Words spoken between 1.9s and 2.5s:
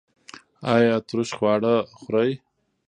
خورئ؟